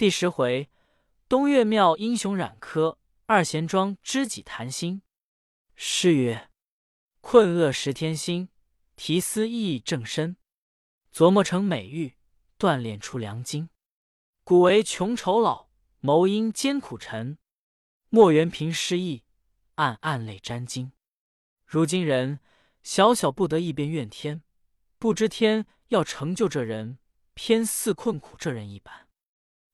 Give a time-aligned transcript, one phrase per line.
[0.00, 0.70] 第十回，
[1.28, 5.02] 东岳庙英雄染科，二贤庄知己谈心。
[5.74, 6.48] 诗曰
[7.20, 8.48] ：“困厄十天心，
[8.96, 10.38] 提思意正深。
[11.12, 12.16] 琢磨成美玉，
[12.58, 13.68] 锻炼出良金。
[14.42, 15.68] 古为穷愁老，
[15.98, 17.36] 谋因艰苦沉。
[18.08, 19.24] 莫缘凭失意，
[19.74, 20.92] 暗暗泪沾襟。
[21.66, 22.40] 如今人
[22.82, 24.42] 小小不得意，便怨天，
[24.98, 26.98] 不知天要成就这人，
[27.34, 29.08] 偏似困苦这人一般。”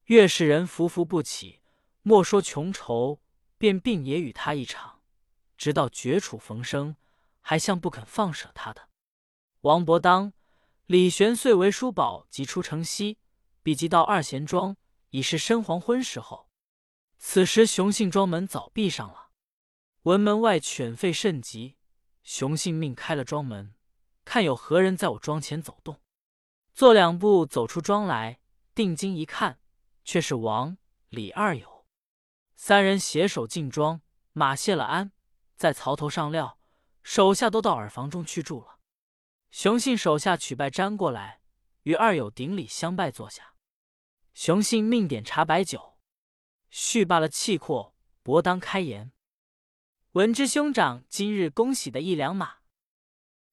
[0.06, 1.60] 越是人浮浮不起，
[2.02, 3.20] 莫说穷愁，
[3.58, 5.00] 便病也与他一场，
[5.56, 6.94] 直到绝处逢生，
[7.40, 8.88] 还像不肯放舍他的。
[9.62, 10.32] 王伯当、
[10.86, 13.18] 李玄遂为叔宝，即出城西，
[13.64, 14.76] 比及到二贤庄，
[15.10, 16.48] 已是深黄昏时候。
[17.18, 19.30] 此时雄信庄门早闭上了，
[20.02, 21.74] 闻门外犬吠甚急，
[22.22, 23.74] 雄信命开了庄门，
[24.24, 26.00] 看有何人在我庄前走动。
[26.72, 28.38] 做两步走出庄来，
[28.72, 29.58] 定睛一看。
[30.06, 30.78] 却是王
[31.08, 31.84] 李二友
[32.54, 34.00] 三人携手进庄，
[34.32, 35.10] 马谢了鞍，
[35.56, 36.60] 在槽头上料，
[37.02, 38.78] 手下都到耳房中去住了。
[39.50, 41.40] 雄信手下取拜粘过来，
[41.82, 43.54] 与二友顶礼相拜，坐下。
[44.32, 45.98] 雄信命点茶白酒，
[46.70, 49.12] 叙罢了气阔，伯当开言
[50.12, 52.58] ：“闻知兄长今日恭喜的一两马。”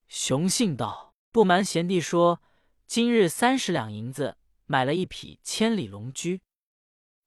[0.08, 2.44] 雄信道：“不瞒贤弟说，
[2.86, 6.42] 今日三十两银子。”买了一匹千里龙驹，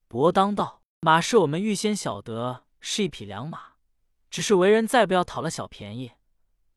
[0.07, 3.73] 伯当道：“马是我们预先晓得是一匹良马，
[4.29, 6.13] 只是为人再不要讨了小便宜，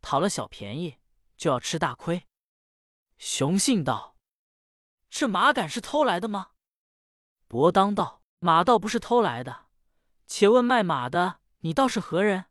[0.02, 0.98] 讨了小便宜
[1.36, 2.26] 就要吃大亏。”
[3.16, 4.16] 雄信道
[5.10, 6.50] ：“这马杆是偷来的吗？”
[7.48, 9.66] 伯当道：“马倒不是偷来的，
[10.26, 12.46] 且问卖马的，你倒是何人？”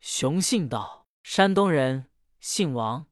[0.00, 3.06] 雄信道：“山东人，姓王，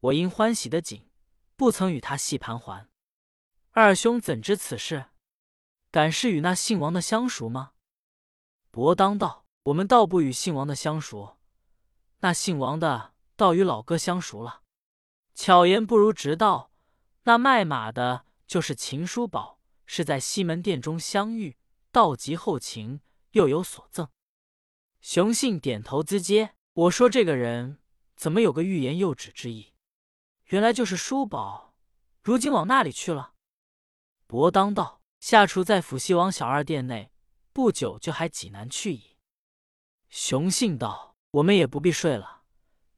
[0.00, 1.10] 我因欢喜的紧，
[1.56, 2.87] 不曾与他细盘桓。”
[3.72, 5.06] 二兄怎知此事？
[5.90, 7.72] 敢是与那姓王的相熟吗？
[8.70, 11.38] 伯当道：“我们倒不与姓王的相熟，
[12.18, 14.62] 那姓王的倒与老哥相熟了。
[15.34, 16.72] 巧言不如直道，
[17.22, 21.56] 那卖马的就是秦叔宝，是在西门店中相遇，
[21.92, 23.00] 道极后情，
[23.32, 24.08] 又有所赠。”
[25.00, 26.54] 雄信点头资接。
[26.74, 27.78] 我说这个人
[28.16, 29.74] 怎么有个欲言又止之意？
[30.46, 31.74] 原来就是叔宝，
[32.22, 33.34] 如今往那里去了？
[34.28, 37.10] 伯当道：“下厨在府西王小二店内，
[37.54, 39.16] 不久就还济南去矣。”
[40.10, 42.42] 雄信道：“我们也不必睡了，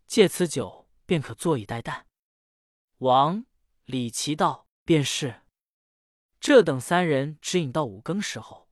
[0.08, 2.02] 借此酒便可坐以待旦。”
[2.98, 3.46] 王
[3.84, 5.42] 李奇道：“便是。”
[6.40, 8.68] 这等三人指引到五更时候，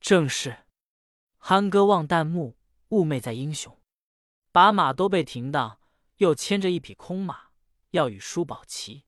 [0.00, 0.66] 正是
[1.36, 2.56] 憨哥望旦暮，
[2.88, 3.80] 寤寐在英雄。
[4.50, 5.78] 把马都被停当，
[6.16, 7.50] 又牵着一匹空马，
[7.90, 9.04] 要与叔宝骑。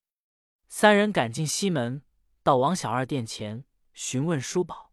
[0.69, 2.03] 三人赶进西门。
[2.43, 4.91] 到王小二店前询问叔宝，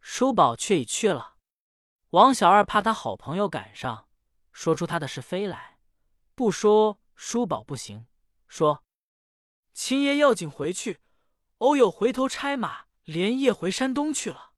[0.00, 1.36] 叔宝却已去了。
[2.10, 4.08] 王小二怕他好朋友赶上，
[4.50, 5.78] 说出他的是非来，
[6.34, 8.06] 不说叔宝不行。
[8.48, 8.82] 说
[9.74, 11.00] 秦爷要紧回去，
[11.58, 14.52] 偶有回头差马，连夜回山东去了。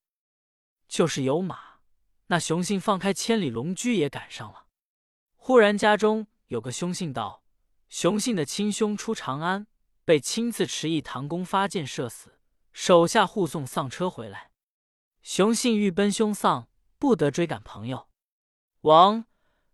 [0.87, 1.81] 就是有马，
[2.29, 4.69] 那雄信放开千里龙驹也赶上了。
[5.35, 7.43] 忽然家中有个凶信道，
[7.89, 9.67] 雄信的亲兄出长安。
[10.05, 12.39] 被亲自持一唐弓发箭射死，
[12.73, 14.51] 手下护送丧车回来。
[15.23, 16.69] 雄信欲奔凶丧，
[16.99, 18.09] 不得追赶朋友。
[18.81, 19.25] 王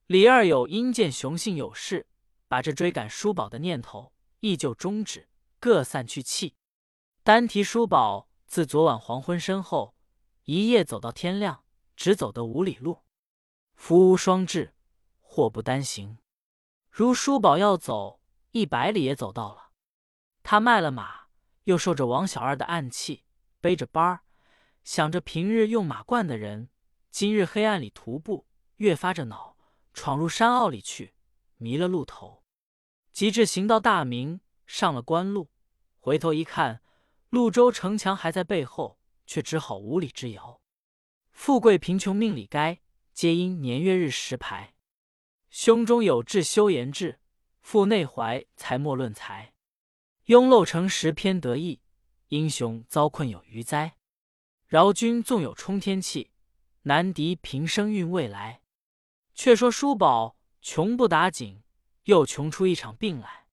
[0.06, 2.06] 李二友因见雄信有事，
[2.46, 5.28] 把这追赶叔宝的念头亦就终止，
[5.58, 6.54] 各散去气。
[7.22, 9.94] 单提叔宝自昨晚黄昏身后，
[10.44, 11.64] 一夜走到天亮，
[11.96, 13.04] 只走得五里路。
[13.74, 14.74] 福无双至，
[15.20, 16.18] 祸不单行。
[16.90, 19.67] 如叔宝要走一百里，也走到了。
[20.50, 21.26] 他卖了马，
[21.64, 23.22] 又受着王小二的暗器，
[23.60, 24.20] 背着包儿，
[24.82, 26.70] 想着平日用马惯的人，
[27.10, 29.58] 今日黑暗里徒步，越发着恼，
[29.92, 31.12] 闯入山坳里去，
[31.58, 32.44] 迷了路头。
[33.12, 35.50] 及至行到大明，上了官路，
[35.98, 36.80] 回头一看，
[37.30, 40.62] 潞州城墙还在背后，却只好五里之遥。
[41.30, 42.80] 富贵贫穷命里该，
[43.12, 44.72] 皆因年月日时排。
[45.50, 47.20] 胸中有志修言志，
[47.60, 49.52] 腹内怀才莫论才。
[50.28, 51.80] 庸陋诚实偏得意，
[52.28, 53.96] 英雄遭困有余灾。
[54.66, 56.32] 饶君纵有冲天气，
[56.82, 58.60] 难敌平生运未来。
[59.34, 61.62] 却说叔宝穷不打紧，
[62.04, 63.46] 又穷出一场病来，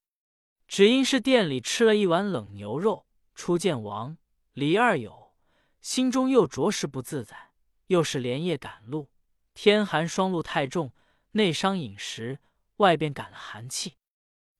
[0.67, 3.05] 只因是店里吃了一碗冷牛肉。
[3.35, 4.17] 初见王
[4.51, 5.33] 李二友，
[5.79, 7.53] 心中又着实不自在。
[7.87, 9.09] 又是连夜赶路，
[9.53, 10.91] 天寒霜露太重，
[11.31, 12.39] 内伤饮食，
[12.77, 13.93] 外便感了寒气。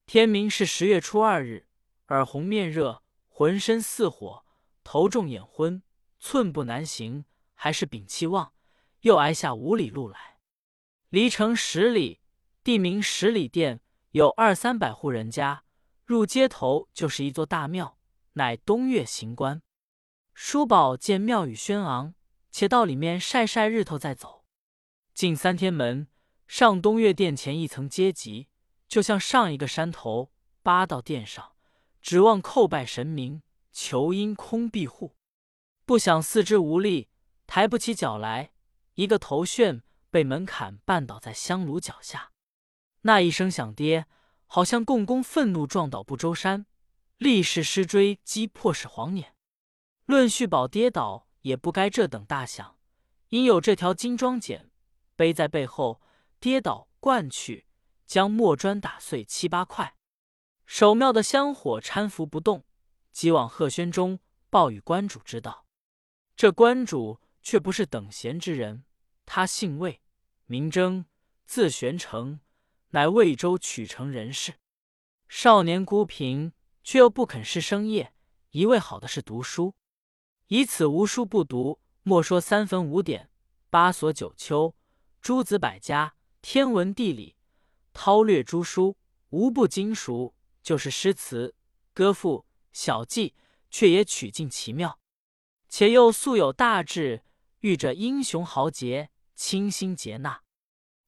[0.05, 1.64] 天明是十月初二日。
[2.07, 4.45] 耳红面热，浑身似火，
[4.83, 5.81] 头重眼昏，
[6.19, 8.53] 寸步难行，还是屏气望，
[9.01, 10.37] 又挨下五里路来。
[11.09, 12.19] 离城十里，
[12.63, 13.81] 地名十里店，
[14.11, 15.63] 有二三百户人家。
[16.05, 17.97] 入街头就是一座大庙，
[18.33, 19.63] 乃东岳行官。
[20.35, 22.13] 叔宝见庙宇轩昂，
[22.51, 24.45] 且到里面晒晒日头再走。
[25.15, 26.07] 进三天门，
[26.47, 28.49] 上东岳殿前一层阶级，
[28.87, 30.31] 就像上一个山头，
[30.61, 31.54] 八到殿上，
[32.05, 33.41] 指望叩拜神明，
[33.71, 35.15] 求因空庇护。
[35.87, 37.09] 不想四肢无力，
[37.47, 38.51] 抬不起脚来，
[38.93, 39.81] 一个头旋
[40.11, 42.31] 被门槛绊倒在香炉脚下。
[43.01, 44.05] 那一声响跌。
[44.45, 46.67] 好像共工愤怒撞倒不周山，
[47.17, 49.33] 力士失追击破使黄撵。
[50.05, 52.77] 论续宝跌倒也不该这等大响，
[53.29, 54.69] 因有这条金装锏
[55.15, 55.99] 背在背后，
[56.39, 57.65] 跌倒灌去，
[58.05, 59.94] 将墨砖打碎七八块。
[60.65, 62.65] 守庙的香火搀扶不动，
[63.11, 64.19] 即往贺轩中
[64.49, 65.65] 报与关主知道。
[66.35, 68.83] 这关主却不是等闲之人，
[69.25, 70.01] 他姓魏，
[70.45, 71.05] 名征，
[71.45, 72.39] 字玄成。
[72.89, 74.53] 乃魏州曲城人士，
[75.27, 78.13] 少年孤贫，却又不肯事生业。
[78.51, 79.75] 一味好的是读书，
[80.47, 83.29] 以此无书不读，莫说三分五点、
[83.69, 84.73] 八所九丘、
[85.19, 87.35] 诸子百家、天文地理、
[87.91, 88.95] 韬略诸书，
[89.29, 90.33] 无不精熟。
[90.65, 91.53] 就是诗词
[91.93, 93.35] 歌赋小记，
[93.69, 94.99] 却也曲尽奇妙。
[95.69, 97.23] 且又素有大志，
[97.59, 100.41] 遇着英雄豪杰，倾心接纳。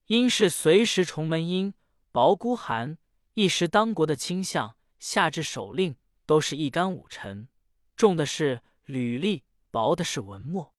[0.06, 1.74] 因是随时重门音，
[2.12, 3.00] 薄孤寒，
[3.34, 5.96] 一时当国的倾向，下至手令
[6.28, 7.50] 都是一干五臣，
[7.96, 10.76] 重的是履历，薄的是文墨。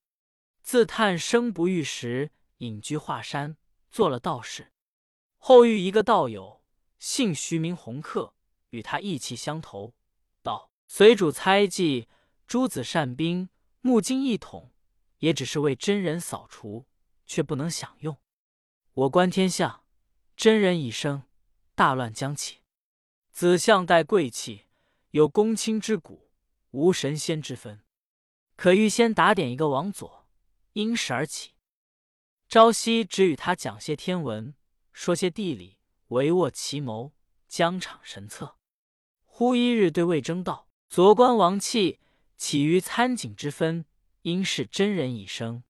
[0.63, 3.57] 自叹生不遇时，隐居华山，
[3.91, 4.73] 做了道士。
[5.39, 6.63] 后遇一个道友，
[7.01, 8.35] 姓徐名洪客，
[8.71, 9.95] 与他意气相投，
[10.43, 12.09] 道：“随主猜忌，
[12.47, 13.49] 诸子善兵，
[13.81, 14.73] 木金一统，
[15.19, 16.87] 也只是为真人扫除，
[17.27, 18.17] 却不能享用。”
[18.95, 19.85] 我观天象，
[20.37, 21.23] 真人已生，
[21.75, 22.59] 大乱将起。
[23.31, 24.67] 子相带贵气，
[25.11, 26.33] 有公卿之骨，
[26.73, 27.85] 无神仙之分。
[28.57, 30.29] 可预先打点一个王佐，
[30.73, 31.55] 因时而起。
[32.49, 34.55] 朝夕只与他讲些天文，
[34.93, 35.79] 说些地理，
[36.09, 37.13] 帷幄奇谋，
[37.47, 38.58] 疆场神策。
[39.39, 42.01] 忽一日对魏征道：“昨观王气，
[42.37, 43.85] 起于参景之分，
[44.23, 45.63] 应是真人已生。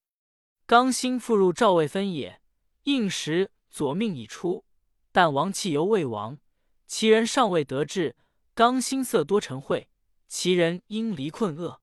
[0.64, 2.40] 刚兴复入赵魏分也。”
[2.84, 4.64] 应时左命已出，
[5.12, 6.38] 但王气犹未亡，
[6.86, 8.16] 其人尚未得志。
[8.54, 9.88] 刚心色多成秽，
[10.26, 11.82] 其人应离困厄。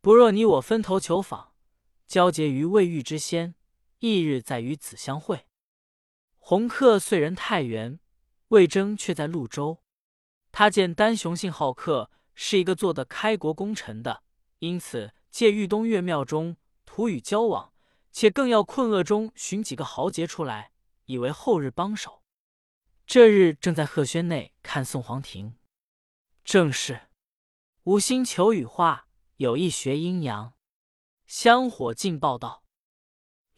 [0.00, 1.52] 不若你我分头求访，
[2.06, 3.54] 交结于未遇之先，
[3.98, 5.44] 翌日再与子相会。
[6.38, 8.00] 洪客虽人太原，
[8.48, 9.82] 魏征却在潞州。
[10.52, 14.22] 他见丹雄信好客，是一个做得开国功臣的，
[14.58, 17.72] 因此借豫东岳庙中土与交往。
[18.12, 20.72] 且更要困厄中寻几个豪杰出来，
[21.04, 22.24] 以为后日帮手。
[23.06, 25.54] 这日正在鹤轩内看宋皇庭，
[26.44, 27.02] 正是
[27.84, 29.06] 无心求雨画，
[29.36, 30.54] 有意学阴阳。
[31.28, 32.64] 香火劲报道，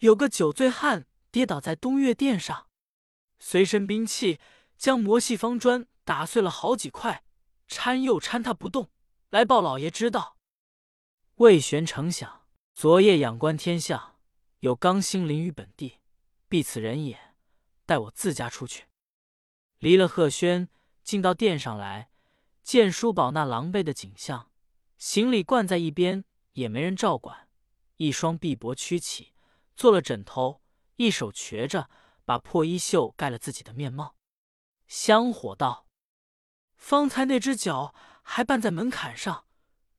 [0.01, 2.69] 有个酒醉汉跌倒在东岳殿上，
[3.39, 4.39] 随身兵器
[4.77, 7.25] 将魔系方砖打碎了好几块，
[7.69, 8.91] 搀又搀他不动，
[9.31, 10.37] 来报老爷知道。
[11.37, 14.17] 魏玄成想，昨夜仰观天象。
[14.61, 15.99] 有刚星临于本地，
[16.49, 17.35] 必此人也。
[17.85, 18.85] 待我自家出去。
[19.79, 20.69] 离了贺轩，
[21.03, 22.11] 进到殿上来，
[22.63, 24.53] 见叔宝那狼狈的景象，
[24.97, 27.49] 行李灌在一边，也没人照管。
[27.97, 29.35] 一双臂膊屈起，
[29.77, 30.63] 做了枕头，
[30.97, 31.91] 一手瘸着，
[32.25, 34.15] 把破衣袖盖了自己的面貌。
[34.87, 35.89] 香火道
[36.83, 39.45] ：“方才那只脚还绊在门槛上，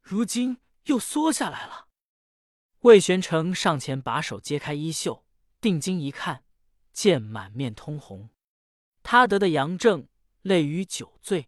[0.01, 1.87] 如今又缩下来了。”
[2.83, 5.25] 魏玄成上前把手揭开衣袖，
[5.61, 6.43] 定睛一看，
[6.91, 8.29] 见满面通红。
[9.01, 10.09] 他得的阳症，
[10.41, 11.47] 累于酒醉，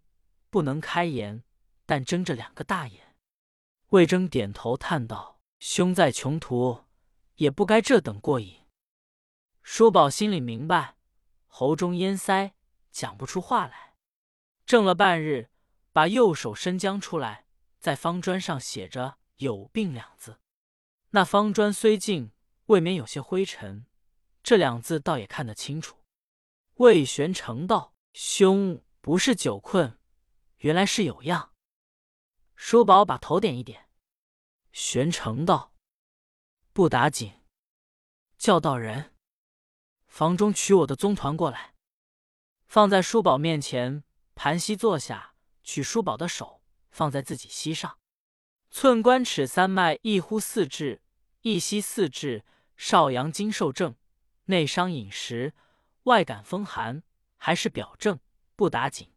[0.50, 1.44] 不能开言，
[1.86, 3.18] 但睁着两个大眼。
[3.90, 6.86] 魏征点头叹道：“兄在穷途，
[7.36, 8.64] 也不该这等过瘾。”
[9.62, 10.96] 叔宝心里明白，
[11.48, 12.54] 喉中咽塞，
[12.90, 13.85] 讲不出话来。
[14.66, 15.50] 怔了半日，
[15.92, 17.46] 把右手伸将出来，
[17.80, 20.40] 在方砖上写着“有病”两字。
[21.12, 22.32] 那方砖虽净，
[22.66, 23.86] 未免有些灰尘。
[24.42, 25.98] 这两字倒也看得清楚。
[26.76, 30.00] 魏玄成道：“兄不是酒困，
[30.58, 31.54] 原来是有恙。”
[32.56, 33.90] 叔宝把头点一点。
[34.72, 35.74] 玄成道
[36.74, 37.42] ：“不打紧，
[38.38, 39.14] 叫道人
[40.08, 41.76] 房中取我的宗团过来，
[42.66, 44.04] 放在叔宝面前，
[44.36, 46.62] 盘膝坐下，取叔宝的手
[46.92, 47.98] 放在自己膝上，
[48.70, 51.02] 寸关尺三脉，一呼四至。
[51.42, 52.44] 一吸四至，
[52.76, 53.96] 少阳经受症，
[54.46, 55.54] 内伤饮食，
[56.04, 57.04] 外感风寒，
[57.38, 58.20] 还是表症，
[58.56, 59.14] 不打紧。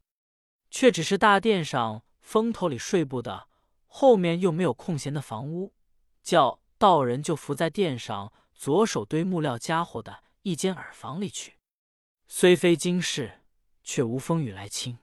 [0.70, 3.48] 却只是大殿上风头里睡不得，
[3.87, 5.72] 后面又没有空闲的房屋，
[6.22, 11.58] 叫道人就伏在殿上左手堆木料家伙的一间耳房里去。
[12.26, 13.40] 虽非经世，
[13.82, 14.98] 却无风雨来侵。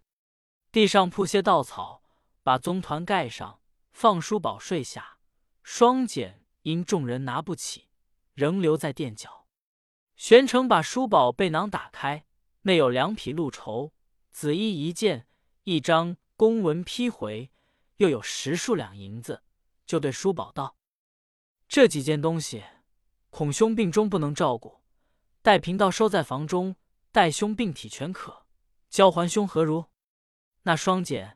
[0.76, 2.04] 地上铺些稻草，
[2.44, 3.62] 把棕团盖上，
[3.94, 5.20] 放书宝睡下。
[5.64, 7.88] 双锏因众人拿不起，
[8.34, 9.48] 仍留在垫脚。
[10.18, 12.26] 玄成把书宝背囊打开，
[12.64, 13.94] 内有两匹鹿绸、
[14.32, 15.28] 紫衣一件。
[15.64, 17.54] 一张公文批回，
[17.96, 19.44] 又有十数两银子，
[19.86, 20.76] 就对叔宝道
[21.70, 22.66] ：“这几件东西，
[23.30, 24.82] 孔兄病中不能照顾，
[25.42, 26.76] 待贫道收在房中，
[27.14, 28.46] 待兄病体全可，
[28.90, 29.86] 交还兄何如？
[30.68, 31.34] 那双锏，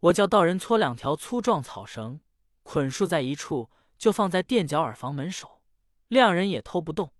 [0.00, 2.20] 我叫道人搓两条粗壮草绳，
[2.64, 5.62] 捆束在一处，就放在垫脚耳房门首，
[6.08, 7.12] 亮人也偷不动，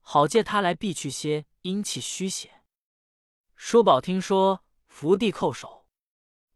[0.00, 2.62] 好借他来避去些阴气虚邪。”
[3.54, 5.86] 叔宝听说，伏地叩首。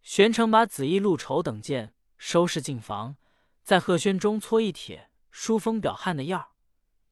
[0.02, 3.16] 玄成把紫衣鹿绸等件收拾进房，
[3.62, 6.56] 在鹤轩中搓一帖疏风表汗的药，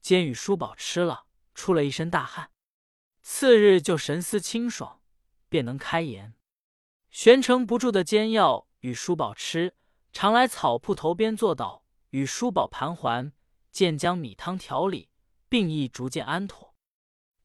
[0.00, 2.50] 兼与叔宝吃了，出了一身大汗。
[3.22, 5.00] 次日就神思清爽，
[5.48, 6.34] 便能开言。
[7.10, 9.74] 玄成不住的煎药与叔宝吃，
[10.12, 13.32] 常来草铺头边坐倒，与叔宝盘桓，
[13.70, 15.10] 渐将米汤调理，
[15.48, 16.74] 病意逐渐安妥。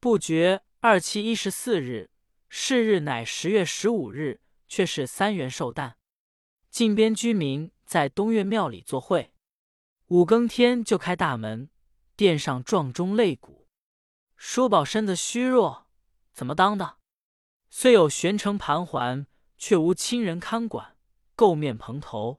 [0.00, 2.10] 不觉二七一十四日，
[2.48, 4.40] 是日乃十月十五日。
[4.66, 5.98] 却是三元寿诞，
[6.68, 9.32] 近边居民在东岳庙里作会，
[10.06, 11.68] 五更天就开大门，
[12.16, 13.68] 殿上撞钟擂鼓。
[14.36, 15.86] 叔宝身子虚弱，
[16.32, 16.96] 怎么当的？
[17.70, 19.26] 虽有玄城盘桓，
[19.66, 20.94] 却无亲人看管，
[21.34, 22.38] 垢面蓬头，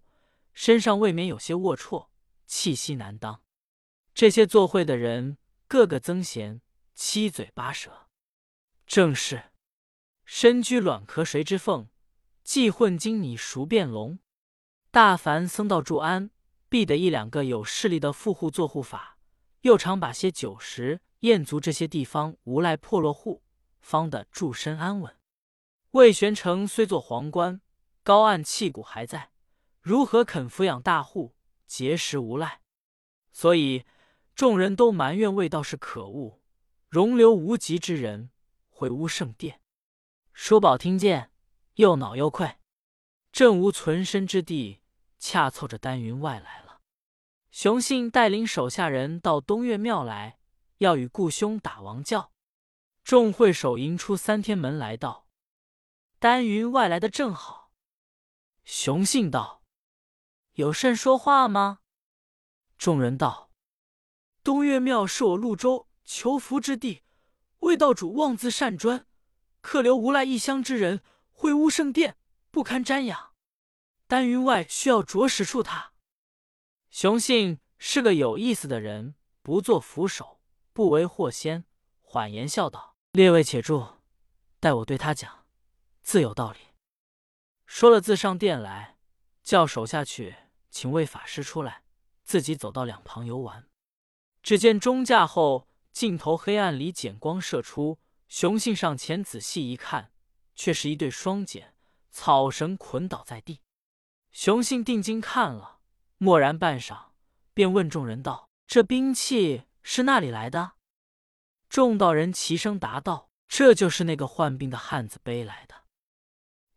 [0.53, 2.09] 身上未免有些龌龊，
[2.45, 3.41] 气息难当。
[4.13, 6.61] 这些作会的人，个个曾贤，
[6.93, 8.09] 七嘴八舌，
[8.85, 9.45] 正是
[10.23, 11.89] 身居卵壳谁之凤。
[12.43, 14.19] 既混金你熟变龙，
[14.91, 16.29] 大凡僧道住安，
[16.69, 19.17] 必得一两个有势力的富户做护法，
[19.61, 23.41] 又常把些酒食宴足这些地方无赖破落户，
[23.79, 25.11] 方得住身安稳。
[25.95, 27.61] 魏玄成虽做皇冠，
[28.03, 29.31] 高岸气骨还在，
[29.79, 31.37] 如何肯抚养大户，
[31.67, 32.59] 结识无赖？
[33.31, 33.85] 所以
[34.35, 36.41] 众人都埋怨魏道士可恶，
[36.89, 38.29] 容留无极之人，
[38.67, 39.61] 毁污圣殿。
[40.33, 41.31] 叔宝听见。
[41.75, 42.57] 又恼又愧，
[43.31, 44.81] 正无存身之地，
[45.17, 46.81] 恰凑着丹云外来了。
[47.51, 50.39] 熊信带领手下人到东岳庙来，
[50.79, 52.33] 要与故兄打王教。
[53.01, 55.24] 众会首迎出三天门来道
[56.19, 57.71] ：“丹云外来的正好。”
[58.63, 59.63] 雄信道
[60.53, 61.79] ：“有甚说话吗？”
[62.77, 63.51] 众人道
[64.43, 67.03] ：“东岳庙是我潞州求福之地，
[67.59, 69.05] 魏道主妄自擅专，
[69.61, 71.01] 客留无赖异乡之人。”
[71.37, 72.17] 会污圣殿，
[72.49, 73.33] 不堪瞻仰。
[74.07, 75.91] 丹云外需要着实处他。
[76.89, 80.39] 雄信是个有意思的人，不做扶手，
[80.71, 81.65] 不为祸先，
[82.01, 83.97] 缓言笑道：“列位且住，
[84.61, 85.44] 待我对他讲，
[86.05, 86.59] 自有道理。”
[87.67, 88.95] 说了，自上殿来，
[89.43, 90.37] 叫手下去
[90.69, 91.83] 请位法师出来，
[92.23, 93.67] 自己走到两旁游玩。
[94.41, 100.13] 只见钟架后尽头黑暗里剪光射出，雄性上前仔细一看。
[100.57, 101.73] 却是一对双锏，
[102.11, 103.59] 草绳捆倒在地。
[104.31, 105.79] 雄性定睛看了，
[106.17, 107.07] 默然半晌，
[107.53, 110.75] 便问众人道：“这兵器是那里来的？”
[111.67, 115.75] 众道人齐声答道：“这就是那个患病的汉子背来的。”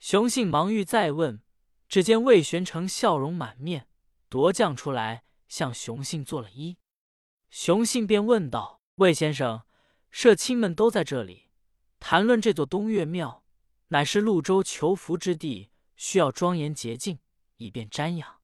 [0.01, 1.43] 雄信忙欲再问，
[1.89, 3.89] 只见魏玄成笑容满面，
[4.29, 6.77] 夺将出来向雄信做了揖。
[7.51, 9.63] 雄信便问道：“魏先生，
[10.11, 11.49] 社亲们都在这里，
[11.99, 13.45] 谈论这座东岳庙。”
[13.91, 17.21] 乃是潞州求福之地，需要庄严洁净，
[17.57, 18.41] 以便瞻仰。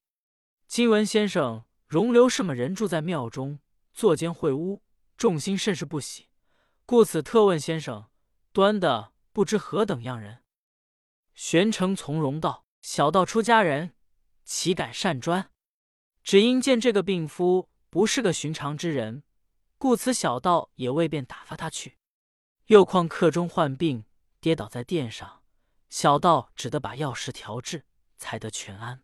[0.66, 3.58] 今闻先生容留什么人住在庙中，
[3.92, 4.82] 坐间会屋，
[5.18, 6.30] 众心甚是不喜，
[6.86, 8.06] 故此特问先生，
[8.54, 10.43] 端的不知何等样人。
[11.34, 13.94] 玄成从容道：“小道出家人，
[14.44, 15.50] 岂敢擅专？
[16.22, 19.22] 只因见这个病夫不是个寻常之人，
[19.78, 21.98] 故此小道也未便打发他去。
[22.66, 24.04] 又况客中患病。”
[24.44, 25.42] 跌倒在殿上，
[25.88, 27.86] 小道只得把药石调治，
[28.18, 29.02] 才得全安。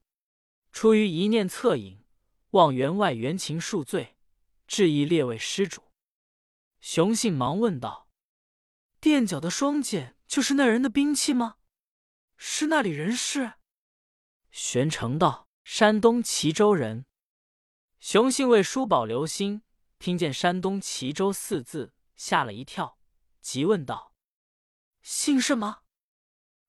[0.70, 2.04] 出于一念恻隐，
[2.50, 4.18] 望员外原情恕罪，
[4.66, 5.84] 致意列位施主。
[6.82, 8.10] 熊信忙问道
[9.00, 11.56] ：“垫脚的双锏就是那人的兵器吗？
[12.42, 13.52] 是那里人士？”
[14.50, 17.04] 玄成道：“山东齐州人。”
[18.00, 19.60] 熊信为叔宝留心，
[19.98, 22.98] 听见山东齐州四字，吓了一跳，
[23.42, 24.14] 急问道
[25.02, 25.82] ：“姓什么？”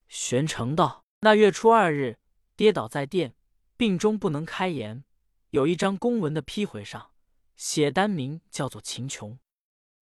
[0.10, 2.20] 玄成道：“那月初二日，
[2.58, 3.34] 跌倒在殿，
[3.78, 5.06] 病中不能开言。
[5.52, 7.14] 有一张公文的批回上，
[7.56, 9.40] 写单名叫做秦琼。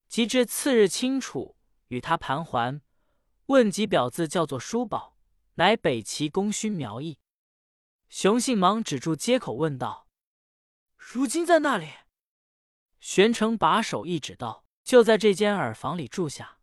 [0.07, 1.55] 及至次日清楚，
[1.89, 2.81] 与他盘桓，
[3.45, 5.18] 问及表字叫做叔宝，
[5.59, 7.19] 乃北齐功勋苗裔。”
[8.07, 10.07] 熊信忙止住街口问道
[10.95, 11.89] ：“如今在那里？”
[12.99, 16.59] 玄成把手一指道：“就在这间耳房里住下。”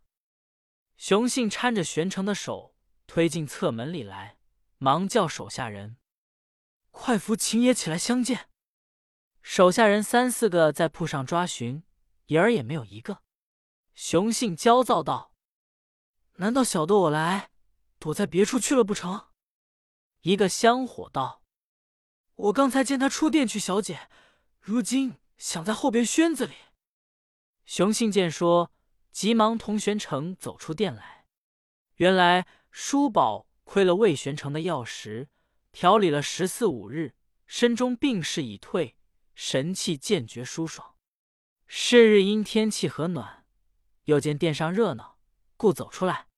[0.97, 2.75] 熊信搀着玄成的手。
[3.09, 4.37] 推进侧门里来，
[4.79, 5.97] 忙叫手下人
[6.91, 8.51] 快扶秦爷起来相见。
[9.43, 11.85] 手下人三四个在铺上抓寻，
[12.27, 13.23] 爷儿也没有一个。
[13.95, 15.33] 熊信焦躁道
[16.39, 17.53] ：“难道晓得我来，
[17.99, 19.29] 躲在别处去了不成？”
[20.23, 21.43] 一个香火道
[22.35, 24.09] ：“我刚才见他出殿去小姐，
[24.61, 26.55] 如今想在后边轩子里。”
[27.65, 28.73] 熊信见说，
[29.11, 31.27] 急忙同玄成走出殿来。
[31.97, 32.47] 原来。
[32.79, 35.31] 叔宝亏了魏玄成的药石，
[35.73, 37.15] 调理了十四五日，
[37.47, 38.99] 身中病势已退，
[39.35, 40.97] 神气渐觉舒爽。
[41.67, 43.47] 是日因天气和暖，
[44.05, 45.19] 又见殿上热闹，
[45.57, 46.29] 故走出来。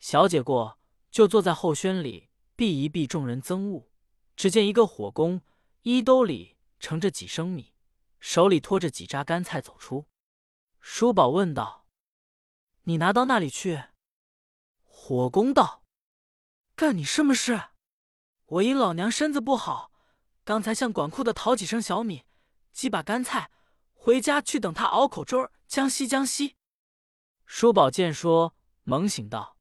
[0.00, 0.78] 小姐过，
[1.10, 3.88] 就坐在后轩里避一避众人憎恶。
[4.34, 5.40] 只见一个火工
[5.82, 7.72] 衣兜里盛着几升米，
[8.20, 10.06] 手里托着几扎干菜走出。
[10.78, 11.86] 叔宝问道
[12.84, 13.84] ：“你拿到那里去？”
[14.84, 15.84] 火攻道
[16.76, 17.70] ：“干你什么事？
[18.44, 19.90] 我因老娘身子不好，
[20.44, 22.24] 刚才向管库的讨几升小米，
[22.72, 23.50] 几把干菜，
[23.94, 26.56] 回家去等他熬口粥儿，将息将息。”
[27.46, 29.55] 叔宝见说，猛醒道：“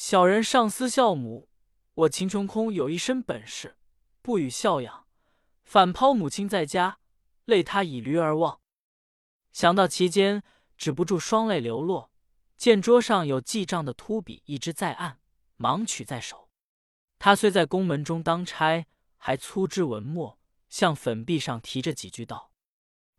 [0.00, 1.48] 小人上司孝母，
[1.94, 3.76] 我秦琼空有一身本事，
[4.22, 5.08] 不予孝养，
[5.64, 7.00] 反抛母亲在家，
[7.46, 8.60] 累他以驴而忘。
[9.50, 10.44] 想到其间，
[10.76, 12.12] 止不住双泪流落。”
[12.56, 15.18] 见桌上有记账的秃笔一支在案，
[15.56, 16.48] 忙取在手。
[17.18, 22.52] 他虽在宫门中当差，还粗枝文墨，向粉壁上题着几句道：“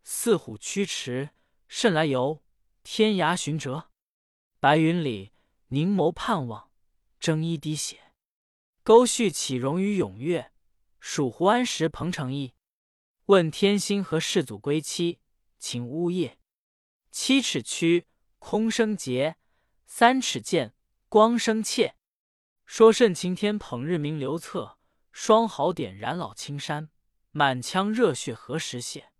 [0.05, 1.31] 四虎驱驰，
[1.67, 2.41] 甚来游；
[2.83, 3.89] 天涯寻辙，
[4.61, 5.33] 白云里
[5.67, 6.68] 凝眸盼望，
[7.19, 8.13] 争一滴血。
[8.83, 10.51] 沟绪起容于踊跃，
[10.99, 12.53] 蜀湖安石彭城意。
[13.25, 15.19] 问天心和世祖归期，
[15.57, 16.39] 请呜咽。
[17.11, 18.05] 七尺躯。”
[18.39, 19.35] 空生节，
[19.85, 20.73] 三尺剑，
[21.09, 21.97] 光生切。
[22.65, 24.77] 说甚晴天捧日明流侧，
[25.11, 26.89] 双毫点燃老青山。
[27.31, 29.11] 满腔热血何时泄？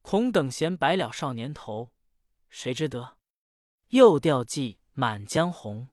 [0.00, 1.90] 空等闲白了少年头，
[2.48, 3.18] 谁知得？
[3.88, 5.88] 又调寄《满江红》。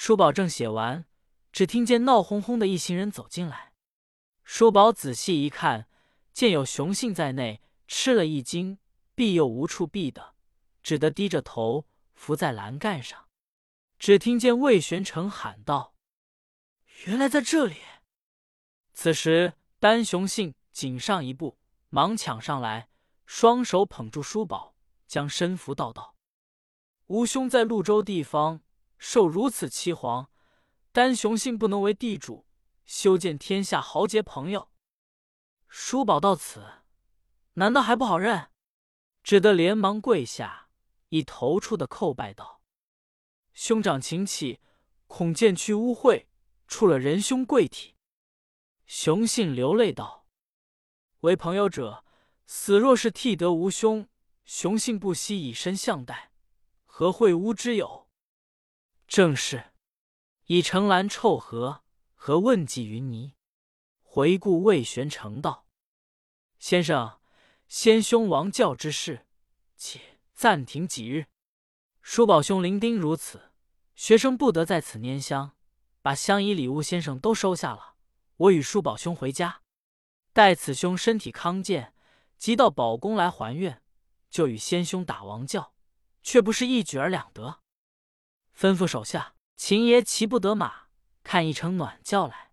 [0.00, 1.06] 叔宝正写完，
[1.50, 3.72] 只听见闹哄哄的一行人走进来。
[4.44, 5.88] 叔宝仔细一看，
[6.32, 8.78] 见有雄信在内，吃了一惊，
[9.16, 10.36] 避又无处避的，
[10.84, 11.88] 只得低着头。
[12.14, 13.26] 伏在栏杆上，
[13.98, 15.96] 只听见魏玄成喊道
[17.06, 17.78] ：“原来在这里！”
[18.94, 21.58] 此时单雄信紧上一步，
[21.88, 22.88] 忙抢上来，
[23.26, 24.76] 双手捧住书宝，
[25.08, 26.14] 将身扶道道
[27.08, 28.60] ：“吾兄在潞州地方
[28.98, 30.30] 受如此欺皇，
[30.92, 32.46] 单雄信不能为地主，
[32.84, 34.70] 修建天下豪杰朋友。”
[35.68, 36.82] 叔宝到此，
[37.54, 38.50] 难道还不好认？
[39.22, 40.68] 只得连忙跪下。
[41.10, 42.60] 以头处的叩拜道
[43.54, 44.60] ：“兄长请起，
[45.06, 46.26] 恐见去污秽，
[46.66, 47.96] 触了仁兄贵体。”
[48.84, 50.26] 雄信流泪道
[51.20, 52.04] ：“为朋友者，
[52.46, 54.06] 死若是替得吾兄，
[54.44, 56.30] 雄信不惜以身相待，
[56.84, 58.07] 何会污之有？”
[59.08, 59.72] 正是，
[60.44, 61.82] 以城兰臭荷，
[62.14, 63.32] 何问计云泥？
[64.02, 65.66] 回顾魏玄成道
[66.60, 67.18] ：“先生，
[67.66, 69.26] 先兄王教之事，
[69.76, 70.00] 且。”
[70.38, 71.26] 暂停几日，
[72.00, 73.50] 叔宝兄伶仃如此，
[73.96, 75.56] 学生不得在此拈香。
[76.00, 77.96] 把香衣礼物，先生都收下了。
[78.36, 79.62] 我与叔宝兄回家，
[80.32, 81.92] 待此兄身体康健，
[82.36, 83.82] 即到宝宫来还愿，
[84.30, 85.74] 就与先兄打王教，
[86.22, 87.58] 却不是一举而两得。
[88.58, 90.88] 吩咐手下，秦爷骑不得马，
[91.22, 92.50] 看一乘暖轿来。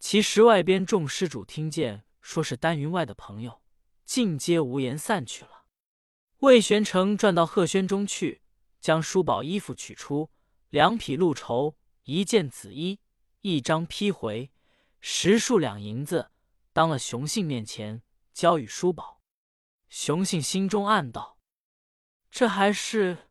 [0.00, 3.62] 其实外边众施主听见，说是丹云外的朋友，
[4.04, 5.66] 尽皆无言散去了。
[6.38, 8.42] 魏玄成转到鹤轩中去，
[8.80, 10.32] 将书宝衣服取出，
[10.70, 12.98] 两匹鹿绸，一件紫衣，
[13.42, 14.50] 一张披回，
[15.00, 16.32] 十数两银子，
[16.72, 19.22] 当了熊信面前交与书宝。
[19.88, 21.38] 熊信心中暗道
[22.32, 23.23] ：“这还是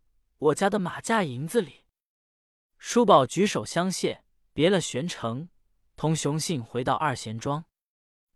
[0.44, 1.84] 我家的马价银子里。”
[2.80, 5.50] 叔宝举手相谢，别了玄成，
[5.96, 7.66] 同熊信回到二贤庄。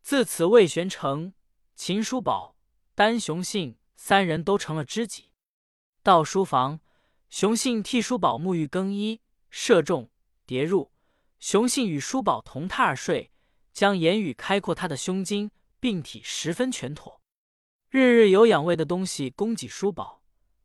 [0.01, 1.33] 自此，魏玄成、
[1.75, 2.55] 秦叔宝、
[2.93, 3.77] 单雄信。
[3.99, 5.31] 三人都成了知己。
[6.03, 6.79] 到书房，
[7.31, 10.11] 熊信替叔宝沐浴更衣，射中
[10.45, 10.91] 叠入。
[11.39, 13.31] 熊信与叔宝同榻而睡，
[13.73, 17.19] 将言语开阔他的胸襟，病体十分全妥。
[17.89, 20.16] 日日有养胃的东西供给叔宝，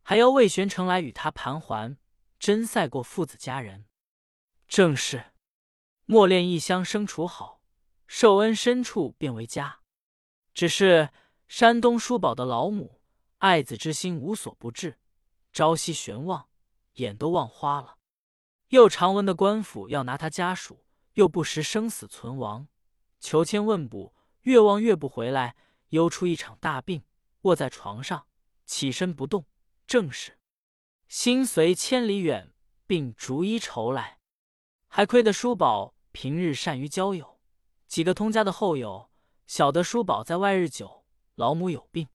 [0.03, 1.97] 还要魏玄成来与他盘桓，
[2.39, 3.87] 真赛过父子家人。
[4.67, 5.33] 正是
[6.07, 7.63] 莫恋异乡生处好，
[8.07, 9.81] 受恩深处便为家。
[10.53, 11.11] 只是
[11.47, 13.01] 山东叔宝的老母
[13.39, 14.99] 爱子之心无所不至，
[15.53, 16.49] 朝夕悬望，
[16.95, 17.99] 眼都望花了。
[18.69, 20.85] 又常闻的官府要拿他家属，
[21.15, 22.69] 又不识生死存亡，
[23.21, 25.55] 求签问卜，越望越不回来，
[25.91, 27.05] 忧出一场大病，
[27.43, 28.27] 卧在床上
[28.65, 29.45] 起身不动。
[29.93, 30.39] 正是
[31.07, 32.55] 心随千里远，
[32.87, 34.21] 并逐一愁来。
[34.89, 37.39] 还亏得叔宝平日善于交友，
[37.87, 39.11] 几个通家的后友
[39.47, 42.09] 晓得叔宝在外日久，老母有病，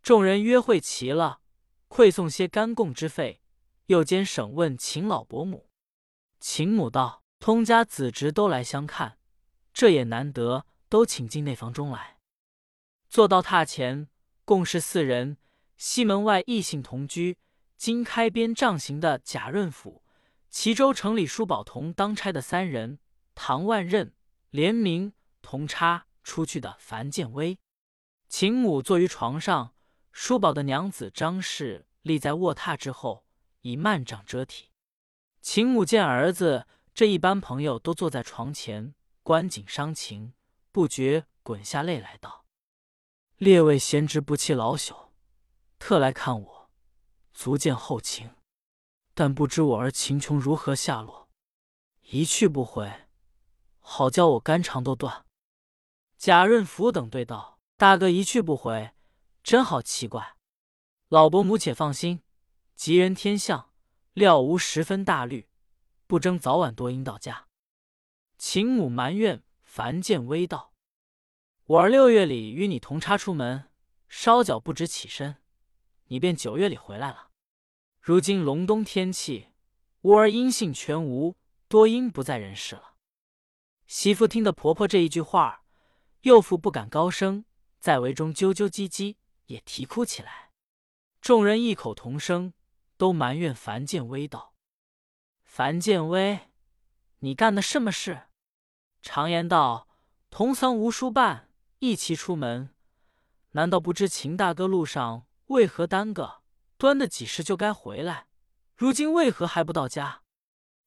[0.00, 1.42] 众人约会齐了，
[1.90, 3.42] 馈送些干贡之费，
[3.88, 5.68] 又兼审问秦老伯母。
[6.40, 9.18] 秦母道：“通家子侄都来相看，
[9.74, 12.16] 这也难得，都请进内房中来。”
[13.10, 14.08] 坐到榻前，
[14.46, 15.36] 共是四人。
[15.84, 17.36] 西门外异姓同居，
[17.76, 20.04] 经开边杖刑的贾润甫，
[20.48, 23.00] 齐州城里叔宝同当差的三人，
[23.34, 24.12] 唐万仞、
[24.50, 27.58] 联名、同差出去的樊建威。
[28.28, 29.74] 秦母坐于床上，
[30.12, 33.26] 叔宝的娘子张氏立在卧榻之后，
[33.62, 34.70] 以幔帐遮体。
[35.40, 40.34] 秦母见儿子这一般朋友都坐在床前观景伤情，
[40.70, 42.44] 不觉滚下泪来，道
[43.38, 45.08] ：“列位贤侄不弃老朽，
[45.84, 46.70] 特来看我，
[47.34, 48.36] 足见厚情。
[49.14, 51.28] 但不知我儿秦琼如何下落，
[52.02, 53.08] 一去不回，
[53.80, 55.26] 好叫我肝肠都断。”
[56.16, 58.92] 贾润甫等对道：“大哥一去不回，
[59.42, 60.36] 真好奇怪。
[61.08, 62.22] 老伯母且放心，
[62.76, 63.72] 吉人天相。”
[64.14, 65.48] 料无十分大虑，
[66.06, 67.48] 不争早晚多应到家。
[68.38, 70.74] 秦母埋怨樊建威道
[71.66, 73.68] ：“我儿六月里与你同差出门，
[74.08, 75.41] 稍脚不知起身，
[76.12, 77.30] 你便九月里回来了。
[77.98, 79.48] 如今隆冬天气，
[80.02, 82.96] 吾儿音信全无，多因不在人世了。”
[83.88, 85.64] 媳妇听得婆婆这一句话，
[86.20, 87.46] 又复不敢高声，
[87.78, 90.50] 在围中啾啾唧唧，也啼哭起来。
[91.22, 92.52] 众人异口同声。
[92.98, 94.54] 都埋怨樊建威道
[95.42, 96.52] ：“樊建威，
[97.18, 98.28] 你干的什么事？
[99.00, 99.88] 常言道，
[100.30, 101.48] 同丧无书办，
[101.80, 102.72] 一齐出门。
[103.52, 106.42] 难道不知秦大哥路上为何耽搁？
[106.76, 108.26] 端的几时就该回来？
[108.74, 110.22] 如今为何还不到家？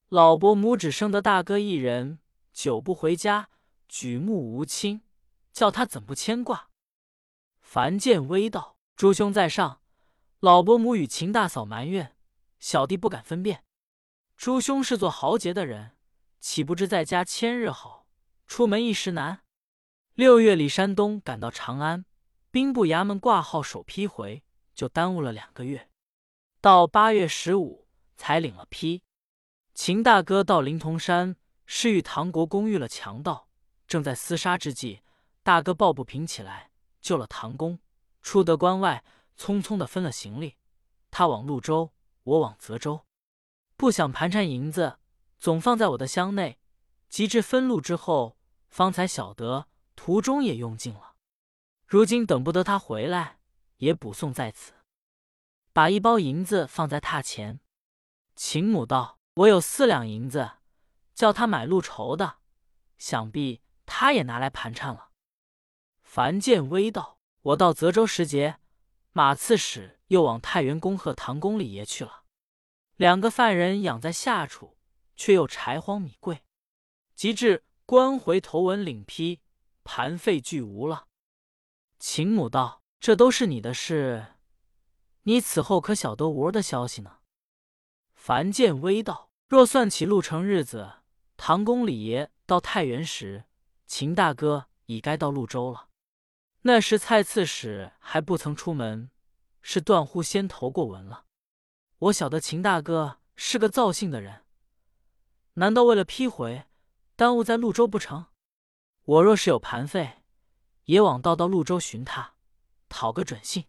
[0.08, 2.18] 老伯母只生得大哥一人，
[2.52, 3.48] 久不回家，
[3.88, 5.00] 举目无亲，
[5.52, 6.68] 叫他怎不牵挂？”
[7.62, 9.80] 樊建威道：“诸兄在上。”
[10.40, 12.14] 老伯母与秦大嫂埋怨，
[12.60, 13.64] 小弟不敢分辨。
[14.36, 15.96] 诸兄是做豪杰的人，
[16.40, 18.06] 岂不知在家千日好，
[18.46, 19.40] 出门一时难？
[20.12, 22.04] 六月里山东赶到长安，
[22.50, 24.44] 兵部衙门挂号首批回，
[24.76, 25.90] 就耽误了两个月。
[26.60, 29.02] 到八月十五才领了批。
[29.74, 31.34] 秦大哥到灵童山，
[31.64, 33.48] 是与唐国公遇了强盗，
[33.88, 35.00] 正在厮杀之际，
[35.42, 37.80] 大哥抱不平起来，救了唐公，
[38.22, 39.02] 出得关外。
[39.38, 40.56] 匆匆的分了行李，
[41.10, 43.04] 他往潞州，我往泽州，
[43.76, 44.98] 不想盘缠银子，
[45.38, 46.58] 总放在我的箱内。
[47.10, 48.38] 及至分路之后，
[48.70, 51.16] 方才晓得途中也用尽了。
[51.86, 53.35] 如今等不得他回来，
[53.78, 54.72] 也补送在此。
[55.72, 57.60] 把一包银子放在榻前。
[58.34, 60.52] 秦母道：“我有四两银子，
[61.14, 62.38] 叫他买路筹的，
[62.98, 65.10] 想必他也拿来盘缠了。”
[66.02, 68.58] 樊建威道：“我到泽州时节。”
[69.12, 72.24] 马刺史又往太原恭贺唐公李爷去了，
[72.96, 74.76] 两个犯人养在下处，
[75.16, 76.42] 却又柴荒米贵。
[77.14, 79.40] 及至官回头文领批，
[79.84, 81.08] 盘费俱无了。
[81.98, 84.34] 秦母道：“这都是你的事，
[85.22, 87.18] 你此后可晓得吾儿的消息呢？”
[88.14, 90.94] 樊建威道：“若算起路程日子，
[91.36, 93.44] 唐公李爷到太原时，
[93.86, 95.88] 秦大哥已该到潞州了。”
[96.62, 99.10] 那时蔡刺史还不曾出门，
[99.62, 101.26] 是断乎先投过文了。
[101.98, 104.44] 我晓得秦大哥是个造性的人，
[105.54, 106.66] 难道为了批回，
[107.14, 108.26] 耽误在潞州不成？
[109.04, 110.22] 我若是有盘费，
[110.86, 112.34] 也往道到潞州寻他，
[112.88, 113.66] 讨个准信。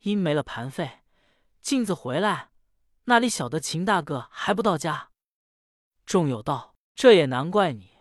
[0.00, 1.00] 因没了盘费，
[1.60, 2.50] 镜子回来，
[3.04, 5.10] 那里晓得秦大哥还不到家？
[6.04, 7.98] 众友道：“这也难怪你，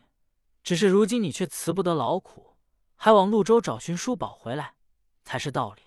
[0.64, 2.58] 只是如今你却辞不得劳苦。”
[2.98, 4.76] 还往潞州找寻叔宝回来，
[5.24, 5.82] 才是道理。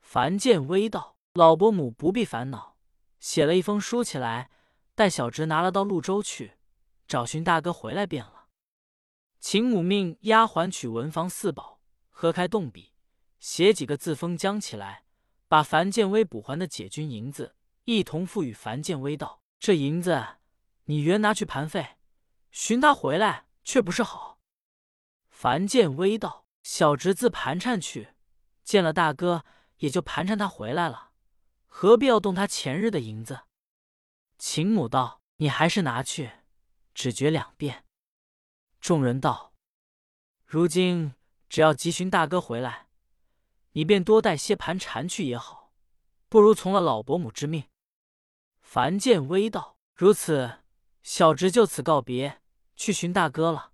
[0.00, 2.76] 樊建威道：“老伯母不必烦恼，
[3.18, 4.50] 写了一封书起来，
[4.94, 6.58] 待小侄拿了到潞州去，
[7.08, 8.48] 找寻大哥回来便了。”
[9.40, 12.91] 秦母命丫鬟取文房四宝，合开动笔，
[13.42, 15.02] 写几个字封将起来，
[15.48, 20.38] 把樊建威补还的解军银子一同付与樊建威道：“这银子
[20.84, 21.96] 你原拿去盘费，
[22.52, 24.38] 寻他回来却不是好。”
[25.28, 28.14] 樊建威道：“小侄自盘缠去，
[28.62, 29.44] 见了大哥。”
[29.78, 31.10] 也就盘缠他回来了，
[31.66, 33.40] 何必要动他前日的银子？
[34.38, 36.30] 秦母道：“你还是拿去，
[36.94, 37.84] 只觉两遍。”
[38.80, 39.54] 众人道
[40.46, 41.16] ：“如今
[41.48, 42.86] 只要急寻大哥回来，
[43.72, 45.72] 你便多带些盘缠去也好，
[46.28, 47.64] 不如从了老伯母之命。”
[48.60, 50.60] 樊建威道：“如此，
[51.02, 52.40] 小侄就此告别，
[52.76, 53.72] 去寻大哥了。”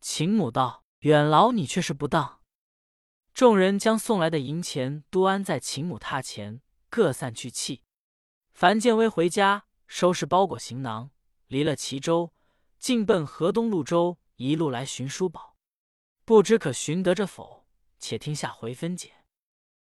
[0.00, 2.40] 秦母道：“远劳你，却是不当。”
[3.34, 7.84] 众人将送来的银钱都安在秦母榻前，各散去气。
[8.52, 11.10] 樊建威回家收拾包裹行囊，
[11.46, 12.32] 离了齐州，
[12.78, 15.56] 进奔河东潞州，一路来寻书宝，
[16.24, 17.57] 不知可寻得着否？
[17.98, 19.17] 且听下回分解。